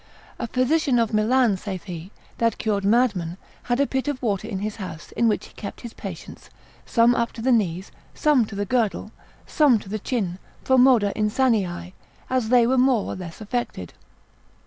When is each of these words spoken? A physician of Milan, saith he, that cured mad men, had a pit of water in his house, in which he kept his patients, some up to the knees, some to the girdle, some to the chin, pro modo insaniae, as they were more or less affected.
A 0.39 0.47
physician 0.47 0.97
of 0.97 1.13
Milan, 1.13 1.57
saith 1.57 1.83
he, 1.83 2.09
that 2.39 2.57
cured 2.57 2.83
mad 2.83 3.15
men, 3.15 3.37
had 3.65 3.79
a 3.79 3.85
pit 3.85 4.07
of 4.07 4.19
water 4.19 4.47
in 4.47 4.57
his 4.57 4.77
house, 4.77 5.11
in 5.11 5.27
which 5.27 5.45
he 5.45 5.53
kept 5.53 5.81
his 5.81 5.93
patients, 5.93 6.49
some 6.87 7.13
up 7.13 7.31
to 7.33 7.41
the 7.43 7.51
knees, 7.51 7.91
some 8.15 8.45
to 8.47 8.55
the 8.55 8.65
girdle, 8.65 9.11
some 9.45 9.77
to 9.77 9.89
the 9.89 9.99
chin, 9.99 10.39
pro 10.63 10.79
modo 10.79 11.11
insaniae, 11.15 11.93
as 12.31 12.49
they 12.49 12.65
were 12.65 12.79
more 12.79 13.11
or 13.11 13.15
less 13.15 13.41
affected. 13.41 13.93